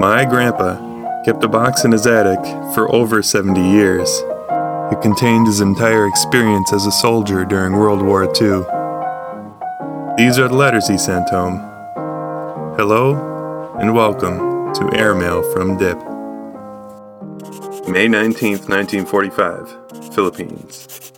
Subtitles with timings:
[0.00, 4.08] My grandpa kept a box in his attic for over 70 years.
[4.90, 8.64] It contained his entire experience as a soldier during World War II.
[10.16, 11.58] These are the letters he sent home.
[12.78, 15.98] Hello and welcome to Airmail from Dip.
[17.86, 21.12] May 19, 1945, Philippines.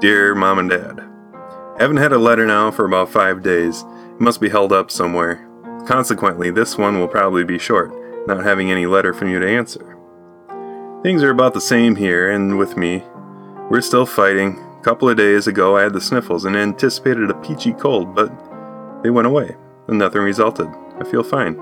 [0.00, 0.98] Dear Mom and Dad,
[1.78, 3.82] Haven't had a letter now for about five days.
[3.82, 5.46] It must be held up somewhere.
[5.86, 7.92] Consequently, this one will probably be short
[8.26, 9.96] not having any letter from you to answer.
[11.02, 13.02] Things are about the same here and with me.
[13.68, 14.58] We're still fighting.
[14.78, 18.32] A couple of days ago, I had the sniffles and anticipated a peachy cold, but
[19.02, 19.56] they went away,
[19.88, 20.68] and nothing resulted.
[21.00, 21.58] I feel fine.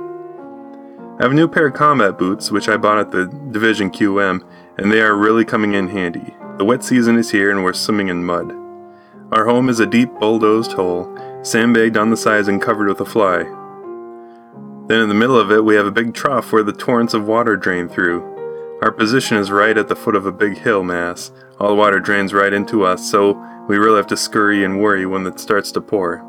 [1.19, 4.43] I have a new pair of combat boots, which I bought at the Division QM,
[4.79, 6.35] and they are really coming in handy.
[6.59, 8.53] The wet season is here, and we're swimming in mud.
[9.33, 13.07] Our home is a deep, bulldozed hole, sandbagged on the sides and covered with a
[13.07, 13.45] fly.
[14.91, 17.29] Then in the middle of it, we have a big trough where the torrents of
[17.29, 18.23] water drain through.
[18.83, 21.31] Our position is right at the foot of a big hill mass.
[21.61, 25.07] All the water drains right into us, so we really have to scurry and worry
[25.07, 26.27] when it starts to pour.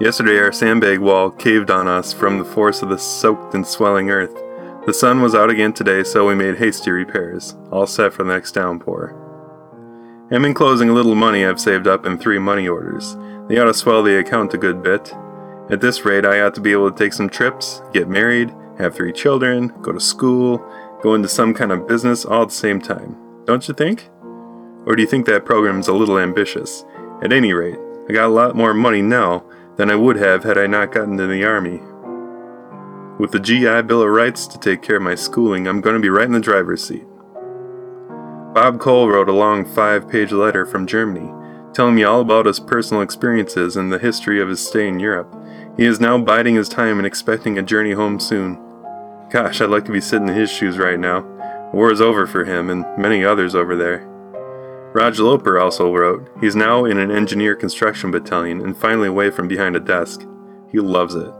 [0.00, 4.08] Yesterday, our sandbag wall caved on us from the force of the soaked and swelling
[4.08, 4.34] earth.
[4.86, 8.32] The sun was out again today, so we made hasty repairs, all set for the
[8.32, 9.14] next downpour.
[10.30, 13.14] I'm enclosing a little money I've saved up in three money orders.
[13.48, 15.12] They ought to swell the account a good bit.
[15.70, 18.92] At this rate, I ought to be able to take some trips, get married, have
[18.92, 20.58] three children, go to school,
[21.00, 23.16] go into some kind of business all at the same time.
[23.44, 24.08] Don't you think?
[24.84, 26.84] Or do you think that program's a little ambitious?
[27.22, 29.44] At any rate, I got a lot more money now
[29.76, 31.80] than I would have had I not gotten into the Army.
[33.20, 36.02] With the GI Bill of Rights to take care of my schooling, I'm going to
[36.02, 37.06] be right in the driver's seat.
[38.54, 41.30] Bob Cole wrote a long five page letter from Germany,
[41.72, 45.34] telling me all about his personal experiences and the history of his stay in Europe.
[45.76, 48.58] He is now biding his time and expecting a journey home soon.
[49.30, 51.20] Gosh, I'd like to be sitting in his shoes right now.
[51.72, 54.06] War is over for him and many others over there.
[54.92, 59.46] Raj Loper also wrote, he's now in an engineer construction battalion and finally away from
[59.46, 60.26] behind a desk.
[60.72, 61.32] He loves it.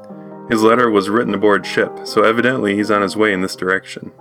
[0.50, 4.12] His letter was written aboard ship, so evidently he's on his way in this direction.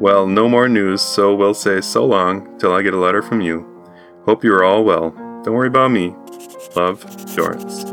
[0.00, 3.40] Well, no more news, so we'll say so long till I get a letter from
[3.40, 3.75] you.
[4.26, 5.10] Hope you are all well.
[5.44, 6.16] Don't worry about me.
[6.74, 7.00] Love,
[7.36, 7.84] Dorrance.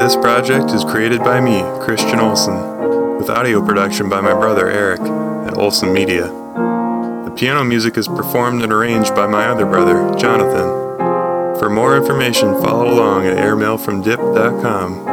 [0.00, 5.00] This project is created by me, Christian Olson, with audio production by my brother Eric
[5.00, 6.28] at Olson Media.
[7.24, 11.58] The piano music is performed and arranged by my other brother, Jonathan.
[11.58, 15.08] For more information, follow along at airmailfromdip.com.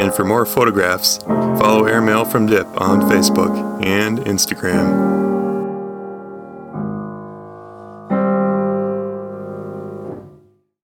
[0.00, 5.01] And for more photographs, follow Airmail from Dip on Facebook and Instagram.